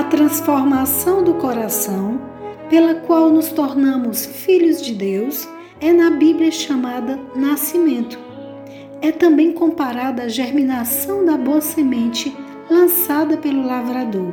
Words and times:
A 0.00 0.04
transformação 0.04 1.22
do 1.22 1.34
coração, 1.34 2.18
pela 2.70 2.94
qual 2.94 3.28
nos 3.28 3.50
tornamos 3.52 4.24
filhos 4.24 4.80
de 4.80 4.94
Deus, 4.94 5.46
é 5.78 5.92
na 5.92 6.08
Bíblia 6.08 6.50
chamada 6.50 7.20
nascimento. 7.36 8.18
É 9.02 9.12
também 9.12 9.52
comparada 9.52 10.22
à 10.22 10.28
germinação 10.28 11.26
da 11.26 11.36
boa 11.36 11.60
semente 11.60 12.34
lançada 12.70 13.36
pelo 13.36 13.62
lavrador. 13.62 14.32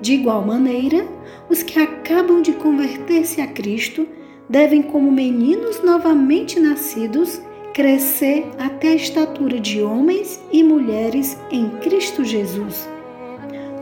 De 0.00 0.12
igual 0.12 0.46
maneira, 0.46 1.04
os 1.50 1.60
que 1.64 1.80
acabam 1.80 2.40
de 2.40 2.52
converter-se 2.52 3.40
a 3.40 3.48
Cristo 3.48 4.06
devem, 4.48 4.80
como 4.80 5.10
meninos 5.10 5.82
novamente 5.82 6.60
nascidos, 6.60 7.42
crescer 7.74 8.46
até 8.60 8.90
a 8.90 8.94
estatura 8.94 9.58
de 9.58 9.82
homens 9.82 10.40
e 10.52 10.62
mulheres 10.62 11.36
em 11.50 11.68
Cristo 11.80 12.22
Jesus. 12.22 12.93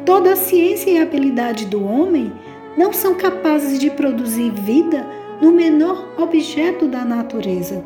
Toda 0.05 0.33
a 0.33 0.37
ciência 0.37 0.91
e 0.91 0.99
habilidade 0.99 1.67
do 1.67 1.85
homem 1.85 2.33
não 2.77 2.93
são 2.93 3.15
capazes 3.15 3.79
de 3.79 3.91
produzir 3.91 4.51
vida 4.51 5.07
no 5.41 5.53
menor 5.53 6.09
objeto 6.19 6.89
da 6.89 7.05
natureza. 7.05 7.85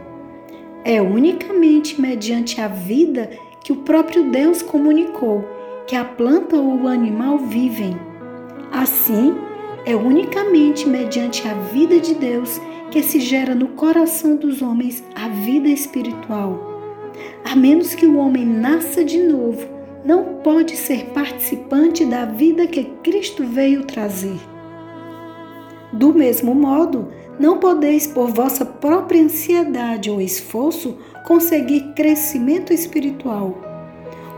É 0.83 1.03
unicamente 1.03 2.01
mediante 2.01 2.61
a 2.61 2.69
vida 2.69 3.29
que 3.63 3.73
o 3.73 3.77
próprio 3.77 4.31
Deus 4.31 4.63
comunicou 4.63 5.45
que 5.87 5.95
a 5.95 6.05
planta 6.05 6.57
ou 6.57 6.83
o 6.83 6.89
animal 6.89 7.39
vivem. 7.39 7.97
Assim, 8.73 9.35
é 9.85 9.95
unicamente 9.95 10.89
mediante 10.89 11.47
a 11.47 11.55
vida 11.55 12.01
de 12.01 12.15
Deus 12.15 12.61
que 12.91 13.03
se 13.03 13.21
gera 13.21 13.55
no 13.55 13.69
coração 13.69 14.37
dos 14.37 14.63
homens 14.63 15.05
a 15.15 15.29
vida 15.29 15.69
espiritual. 15.69 16.81
A 17.45 17.55
menos 17.55 17.95
que 17.95 18.07
o 18.07 18.17
homem 18.17 18.45
nasça 18.45 19.05
de 19.05 19.19
novo, 19.19 19.76
não 20.07 20.37
pode 20.45 20.77
ser 20.77 21.07
participante 21.07 22.05
da 22.05 22.25
vida 22.25 22.67
que 22.69 22.85
Cristo 23.03 23.45
veio 23.45 23.85
trazer. 23.85 24.39
Do 25.93 26.15
mesmo 26.15 26.55
modo, 26.55 27.09
não 27.41 27.59
podeis, 27.59 28.07
por 28.07 28.29
vossa 28.29 28.65
própria 28.65 29.21
ansiedade 29.21 30.09
ou 30.09 30.21
esforço, 30.21 30.97
conseguir 31.27 31.93
crescimento 31.95 32.73
espiritual. 32.73 33.59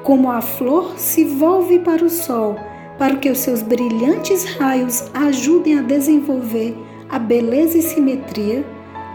Como 0.02 0.30
a 0.30 0.40
flor 0.40 0.98
se 0.98 1.24
volve 1.24 1.80
para 1.80 2.02
o 2.02 2.08
sol, 2.08 2.56
para 2.96 3.16
que 3.16 3.28
os 3.28 3.38
seus 3.38 3.60
brilhantes 3.60 4.44
raios 4.44 5.04
ajudem 5.12 5.78
a 5.78 5.82
desenvolver 5.82 6.74
a 7.10 7.18
beleza 7.18 7.76
e 7.76 7.82
simetria, 7.82 8.64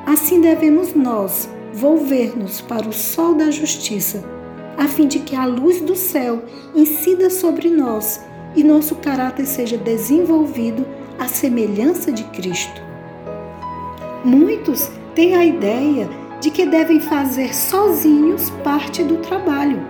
assim 0.06 0.40
devemos 0.40 0.94
nós 0.94 1.50
volver-nos 1.74 2.62
para 2.62 2.88
o 2.88 2.94
sol 2.94 3.34
da 3.34 3.50
justiça, 3.50 4.24
a 4.78 4.88
fim 4.88 5.08
de 5.08 5.20
que 5.20 5.36
a 5.36 5.46
luz 5.46 5.82
do 5.82 5.96
céu 5.96 6.44
incida 6.76 7.30
sobre 7.30 7.70
nós 7.70 8.20
e 8.56 8.64
nosso 8.64 8.96
caráter 8.96 9.46
seja 9.46 9.78
desenvolvido 9.78 10.86
à 11.20 11.28
semelhança 11.28 12.12
de 12.12 12.24
Cristo. 12.26 12.82
Muitos 14.24 14.90
têm 15.16 15.36
a 15.36 15.46
ideia 15.46 16.10
de 16.40 16.50
que 16.50 16.66
devem 16.66 17.00
fazer 17.00 17.54
sozinhos 17.54 18.50
parte 18.64 19.04
do 19.04 19.18
trabalho. 19.18 19.82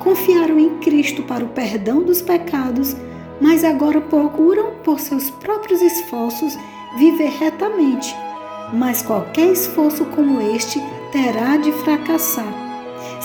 Confiaram 0.00 0.58
em 0.58 0.78
Cristo 0.78 1.22
para 1.22 1.44
o 1.44 1.48
perdão 1.48 2.02
dos 2.02 2.20
pecados, 2.20 2.96
mas 3.40 3.64
agora 3.64 4.00
procuram, 4.00 4.72
por 4.84 5.00
seus 5.00 5.30
próprios 5.30 5.80
esforços, 5.80 6.56
viver 6.98 7.30
retamente, 7.30 8.14
mas 8.72 9.02
qualquer 9.02 9.52
esforço 9.52 10.04
como 10.06 10.40
este 10.40 10.80
terá 11.10 11.56
de 11.56 11.72
fracassar. 11.72 12.63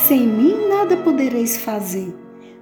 Sem 0.10 0.26
mim 0.26 0.68
nada 0.68 0.98
podereis 0.98 1.56
fazer. 1.58 2.12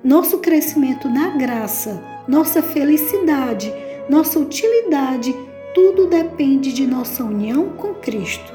Nosso 0.03 0.39
crescimento 0.39 1.07
na 1.07 1.29
graça, 1.29 2.03
nossa 2.27 2.61
felicidade, 2.61 3.73
nossa 4.09 4.37
utilidade, 4.37 5.33
tudo 5.73 6.07
depende 6.07 6.73
de 6.73 6.85
nossa 6.85 7.23
união 7.23 7.69
com 7.69 7.93
Cristo. 7.93 8.51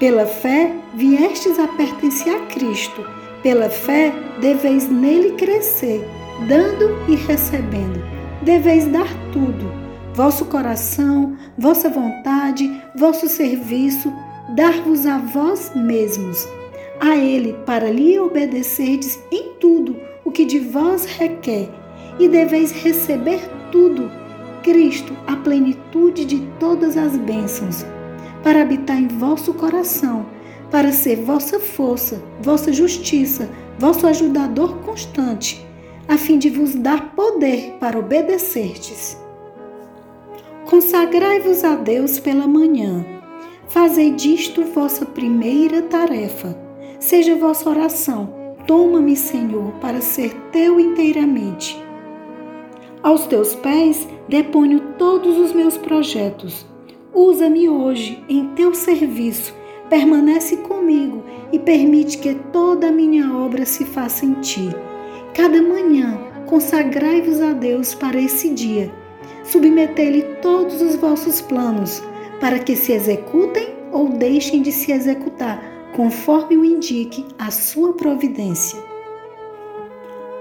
Pela 0.00 0.24
fé 0.24 0.74
viestes 0.94 1.58
a 1.58 1.68
pertencer 1.68 2.34
a 2.34 2.46
Cristo. 2.46 3.06
Pela 3.42 3.68
fé 3.68 4.10
deveis 4.40 4.88
nele 4.88 5.32
crescer, 5.32 6.02
dando 6.48 6.96
e 7.12 7.14
recebendo. 7.14 8.02
Deveis 8.40 8.86
dar 8.86 9.08
tudo 9.34 9.70
vosso 10.14 10.46
coração, 10.46 11.36
vossa 11.58 11.90
vontade, 11.90 12.70
vosso 12.96 13.28
serviço, 13.28 14.10
dar-vos 14.54 15.04
a 15.04 15.18
vós 15.18 15.72
mesmos, 15.74 16.48
a 17.00 17.16
Ele, 17.16 17.54
para 17.66 17.90
lhe 17.90 18.18
obedecerdes 18.18 19.18
em 19.30 19.54
tudo 19.60 19.96
o 20.24 20.30
que 20.30 20.44
de 20.44 20.58
vós 20.58 21.04
requer, 21.04 21.68
e 22.18 22.28
deveis 22.28 22.70
receber 22.70 23.40
tudo, 23.70 24.10
Cristo, 24.62 25.12
a 25.26 25.36
plenitude 25.36 26.24
de 26.24 26.40
todas 26.58 26.96
as 26.96 27.16
bênçãos, 27.16 27.84
para 28.42 28.62
habitar 28.62 28.98
em 28.98 29.08
vosso 29.08 29.52
coração, 29.54 30.26
para 30.70 30.92
ser 30.92 31.16
vossa 31.16 31.60
força, 31.60 32.22
vossa 32.40 32.72
justiça, 32.72 33.48
vosso 33.78 34.06
ajudador 34.06 34.76
constante, 34.78 35.64
a 36.08 36.16
fim 36.16 36.38
de 36.38 36.50
vos 36.50 36.74
dar 36.74 37.14
poder 37.14 37.76
para 37.80 37.98
obedecerdes. 37.98 39.18
Consagrai-vos 40.66 41.62
a 41.62 41.74
Deus 41.74 42.18
pela 42.18 42.46
manhã. 42.46 43.04
Fazei 43.68 44.10
disto 44.10 44.64
vossa 44.64 45.04
primeira 45.04 45.82
tarefa. 45.82 46.63
Seja 47.04 47.36
vossa 47.36 47.68
oração. 47.68 48.32
Toma-me, 48.66 49.14
Senhor, 49.14 49.72
para 49.72 50.00
ser 50.00 50.32
teu 50.50 50.80
inteiramente. 50.80 51.78
Aos 53.02 53.26
teus 53.26 53.54
pés 53.54 54.08
deponho 54.26 54.80
todos 54.96 55.36
os 55.36 55.52
meus 55.52 55.76
projetos. 55.76 56.64
Usa-me 57.12 57.68
hoje 57.68 58.24
em 58.26 58.46
teu 58.54 58.74
serviço. 58.74 59.54
Permanece 59.90 60.56
comigo 60.56 61.22
e 61.52 61.58
permite 61.58 62.16
que 62.16 62.32
toda 62.50 62.88
a 62.88 62.92
minha 62.92 63.36
obra 63.36 63.66
se 63.66 63.84
faça 63.84 64.24
em 64.24 64.32
ti. 64.40 64.70
Cada 65.34 65.60
manhã 65.60 66.18
consagrai-vos 66.46 67.38
a 67.42 67.52
Deus 67.52 67.94
para 67.94 68.18
esse 68.18 68.48
dia 68.48 68.90
submetei-lhe 69.44 70.22
todos 70.40 70.80
os 70.80 70.96
vossos 70.96 71.42
planos, 71.42 72.02
para 72.40 72.58
que 72.58 72.74
se 72.74 72.92
executem 72.92 73.74
ou 73.92 74.08
deixem 74.08 74.62
de 74.62 74.72
se 74.72 74.90
executar, 74.90 75.73
conforme 75.94 76.56
o 76.56 76.64
indique 76.64 77.24
a 77.38 77.50
sua 77.50 77.92
providência. 77.92 78.78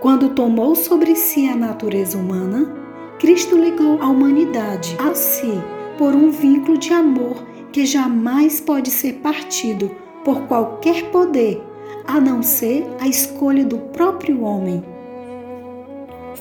Quando 0.01 0.29
tomou 0.29 0.75
sobre 0.75 1.15
si 1.15 1.47
a 1.47 1.55
natureza 1.55 2.17
humana, 2.17 2.75
Cristo 3.19 3.55
ligou 3.55 4.01
a 4.01 4.07
humanidade 4.07 4.97
a 4.99 5.13
si 5.13 5.51
por 5.97 6.15
um 6.15 6.29
vínculo 6.31 6.77
de 6.77 6.91
amor 6.91 7.35
que 7.71 7.85
jamais 7.85 8.59
pode 8.59 8.89
ser 8.89 9.13
partido 9.19 9.91
por 10.25 10.41
qualquer 10.47 11.09
poder, 11.11 11.61
a 12.05 12.19
não 12.19 12.41
ser 12.41 12.85
a 12.99 13.07
escolha 13.07 13.63
do 13.63 13.77
próprio 13.77 14.41
homem. 14.41 14.83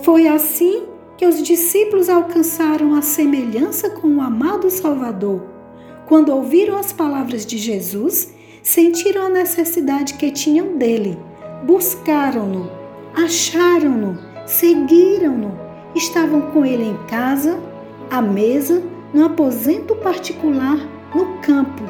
Foi 0.03 0.27
assim 0.27 0.85
que 1.17 1.27
os 1.27 1.43
discípulos 1.43 2.09
alcançaram 2.09 2.95
a 2.95 3.03
semelhança 3.03 3.91
com 3.91 4.17
o 4.17 4.21
amado 4.21 4.71
Salvador. 4.71 5.43
Quando 6.07 6.31
ouviram 6.31 6.77
as 6.77 6.93
palavras 6.93 7.47
de 7.47 7.59
Jesus, 7.59 8.33
sentiram 8.63 9.27
a 9.27 9.29
necessidade 9.29 10.15
que 10.15 10.31
tinham 10.31 10.79
dele, 10.79 11.19
buscaram-no, 11.65 12.71
acharam-no, 13.15 14.19
seguiram-no, 14.47 15.59
estavam 15.95 16.43
com 16.53 16.65
ele 16.65 16.85
em 16.85 16.97
casa, 17.09 17.59
à 18.11 18.23
mesa, 18.23 18.83
no 19.13 19.25
aposento 19.25 19.97
particular, 19.97 20.79
no 21.15 21.39
campo. 21.39 21.83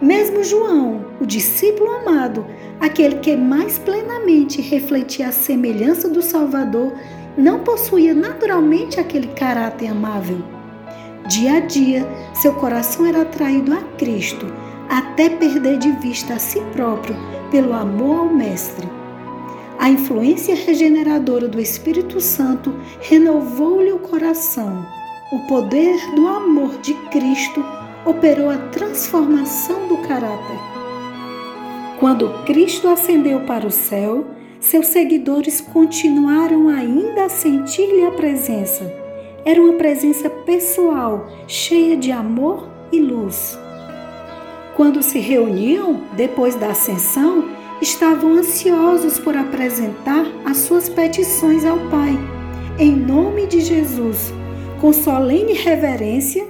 Mesmo 0.00 0.44
João, 0.44 1.06
o 1.20 1.26
discípulo 1.26 1.90
amado, 1.90 2.44
aquele 2.80 3.16
que 3.20 3.36
mais 3.36 3.78
plenamente 3.78 4.60
refletia 4.60 5.28
a 5.28 5.32
semelhança 5.32 6.08
do 6.08 6.20
Salvador, 6.20 6.92
não 7.36 7.60
possuía 7.60 8.12
naturalmente 8.14 9.00
aquele 9.00 9.28
caráter 9.28 9.88
amável. 9.88 10.38
Dia 11.26 11.56
a 11.56 11.60
dia, 11.60 12.06
seu 12.34 12.52
coração 12.54 13.06
era 13.06 13.22
atraído 13.22 13.72
a 13.72 13.80
Cristo, 13.96 14.46
até 14.88 15.28
perder 15.28 15.78
de 15.78 15.90
vista 15.92 16.34
a 16.34 16.38
si 16.38 16.60
próprio 16.72 17.16
pelo 17.50 17.72
amor 17.72 18.20
ao 18.20 18.28
Mestre. 18.28 18.88
A 19.78 19.90
influência 19.90 20.54
regeneradora 20.54 21.48
do 21.48 21.60
Espírito 21.60 22.20
Santo 22.20 22.74
renovou-lhe 23.00 23.92
o 23.92 23.98
coração. 23.98 24.86
O 25.32 25.40
poder 25.48 25.96
do 26.14 26.26
amor 26.26 26.78
de 26.78 26.94
Cristo 27.10 27.64
operou 28.04 28.50
a 28.50 28.56
transformação 28.56 29.88
do 29.88 29.96
caráter. 29.98 30.58
Quando 31.98 32.44
Cristo 32.44 32.88
ascendeu 32.88 33.40
para 33.40 33.66
o 33.66 33.70
céu, 33.70 34.26
seus 34.60 34.86
seguidores 34.86 35.60
continuaram 35.60 36.68
ainda 36.68 37.24
a 37.24 37.28
sentir-lhe 37.28 38.04
a 38.04 38.10
presença. 38.10 38.90
Era 39.44 39.60
uma 39.60 39.74
presença 39.74 40.30
pessoal, 40.30 41.28
cheia 41.46 41.96
de 41.96 42.10
amor 42.10 42.68
e 42.90 43.00
luz. 43.00 43.58
Quando 44.76 45.02
se 45.02 45.20
reuniam 45.20 46.02
depois 46.16 46.56
da 46.56 46.68
ascensão, 46.68 47.44
estavam 47.80 48.32
ansiosos 48.32 49.18
por 49.18 49.36
apresentar 49.36 50.26
as 50.44 50.58
suas 50.58 50.88
petições 50.88 51.64
ao 51.64 51.78
Pai. 51.90 52.18
em 52.76 52.90
nome 52.90 53.46
de 53.46 53.60
Jesus, 53.60 54.32
com 54.80 54.92
solene 54.92 55.52
reverência, 55.52 56.44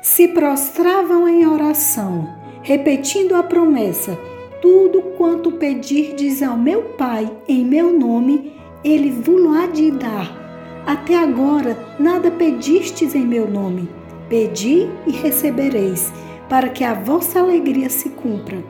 se 0.00 0.28
prostravam 0.28 1.28
em 1.28 1.44
oração, 1.44 2.28
repetindo 2.62 3.34
a 3.34 3.42
promessa: 3.42 4.16
Tudo 4.62 5.02
quanto 5.18 5.50
pedirdes 5.52 6.40
ao 6.42 6.56
meu 6.56 6.82
Pai 6.96 7.28
em 7.48 7.64
meu 7.64 7.92
nome, 7.98 8.52
ele 8.84 9.10
vos 9.10 9.56
há 9.56 9.66
de 9.66 9.90
dar. 9.90 10.38
Até 10.86 11.16
agora 11.16 11.76
nada 11.98 12.30
pedistes 12.30 13.14
em 13.14 13.26
meu 13.26 13.50
nome. 13.50 13.88
Pedi 14.28 14.88
e 15.06 15.10
recebereis, 15.10 16.12
para 16.50 16.68
que 16.68 16.82
a 16.82 16.92
vossa 16.92 17.38
alegria 17.38 17.88
se 17.88 18.08
cumpra. 18.08 18.62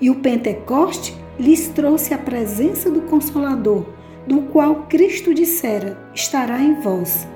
E 0.00 0.10
o 0.10 0.16
Pentecoste 0.16 1.14
lhes 1.38 1.68
trouxe 1.68 2.12
a 2.12 2.18
presença 2.18 2.90
do 2.90 3.02
Consolador, 3.02 3.86
do 4.26 4.42
qual 4.42 4.86
Cristo 4.88 5.32
dissera: 5.32 6.10
estará 6.12 6.60
em 6.60 6.80
vós. 6.80 7.28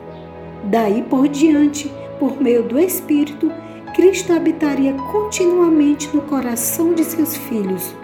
Daí 0.64 1.02
por 1.02 1.28
diante, 1.28 1.90
por 2.18 2.42
meio 2.42 2.64
do 2.64 2.78
Espírito, 2.78 3.52
Cristo 3.94 4.32
habitaria 4.32 4.92
continuamente 5.12 6.08
no 6.12 6.22
coração 6.22 6.92
de 6.92 7.04
seus 7.04 7.36
filhos. 7.36 7.94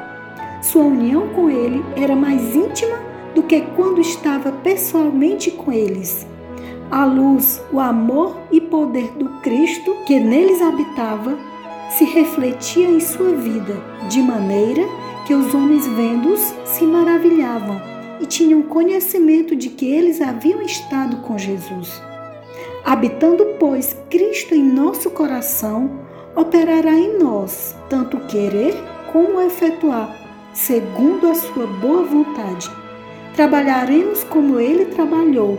Sua 0.63 0.85
união 0.85 1.29
com 1.31 1.51
ele 1.51 1.85
era 1.97 2.15
mais 2.15 2.55
íntima 2.55 2.99
do 3.35 3.43
que 3.43 3.63
quando 3.75 4.01
estava 4.01 4.53
pessoalmente 4.53 5.51
com 5.51 5.73
eles. 5.73 6.27
A 6.91 7.05
luz, 7.05 7.63
o 7.73 7.81
amor 7.81 8.37
e 8.53 8.61
poder 8.61 9.11
do 9.13 9.29
Cristo 9.41 9.97
que 10.07 10.21
neles 10.21 10.61
habitava 10.61 11.50
se 11.91 12.05
refletia 12.05 12.87
em 12.87 13.01
sua 13.01 13.33
vida, 13.35 13.77
de 14.09 14.23
maneira 14.23 14.83
que 15.27 15.35
os 15.35 15.55
homens 15.55 15.87
vendo-os 15.87 16.55
se 16.65 16.85
maravilhavam 16.85 17.81
e 18.21 18.27
tinham 18.27 18.63
conhecimento 18.63 19.55
de 19.55 19.69
que 19.69 19.87
eles 19.87 20.21
haviam 20.21 20.63
estado 20.63 21.19
com 21.19 21.37
Jesus. 21.37 22.03
Habitando, 22.85 23.45
pois, 23.59 23.97
Cristo 24.09 24.55
em 24.55 24.63
nosso 24.63 25.11
coração, 25.11 26.01
operará 26.35 26.93
em 26.93 27.19
nós 27.19 27.77
tanto 27.89 28.19
querer 28.27 28.75
como 29.13 29.41
efetuar, 29.41 30.17
segundo 30.55 31.29
a 31.29 31.35
sua 31.35 31.67
boa 31.67 32.05
vontade. 32.05 32.71
Trabalharemos 33.35 34.25
como 34.25 34.59
ele 34.59 34.87
trabalhou 34.87 35.59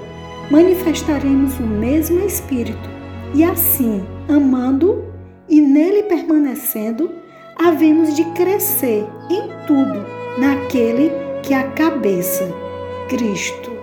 manifestaremos 0.51 1.57
o 1.59 1.63
mesmo 1.63 2.19
Espírito, 2.19 2.89
e 3.33 3.41
assim, 3.41 4.03
amando 4.27 5.01
e 5.51 5.59
nele 5.59 6.03
permanecendo, 6.03 7.11
havemos 7.57 8.15
de 8.15 8.23
crescer 8.31 9.05
em 9.29 9.67
tudo 9.67 10.05
naquele 10.39 11.11
que 11.43 11.53
é 11.53 11.57
a 11.57 11.71
cabeça, 11.71 12.49
Cristo. 13.09 13.80